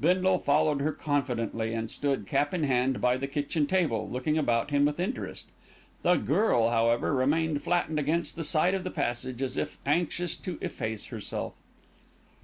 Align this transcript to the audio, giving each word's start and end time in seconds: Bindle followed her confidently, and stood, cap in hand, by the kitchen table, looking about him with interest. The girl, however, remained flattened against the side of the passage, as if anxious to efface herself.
Bindle 0.00 0.40
followed 0.40 0.80
her 0.80 0.90
confidently, 0.90 1.72
and 1.72 1.88
stood, 1.88 2.26
cap 2.26 2.52
in 2.52 2.64
hand, 2.64 3.00
by 3.00 3.16
the 3.16 3.28
kitchen 3.28 3.68
table, 3.68 4.08
looking 4.10 4.36
about 4.36 4.72
him 4.72 4.84
with 4.84 4.98
interest. 4.98 5.46
The 6.02 6.16
girl, 6.16 6.70
however, 6.70 7.14
remained 7.14 7.62
flattened 7.62 8.00
against 8.00 8.34
the 8.34 8.42
side 8.42 8.74
of 8.74 8.82
the 8.82 8.90
passage, 8.90 9.40
as 9.42 9.56
if 9.56 9.78
anxious 9.86 10.36
to 10.38 10.58
efface 10.60 11.06
herself. 11.06 11.52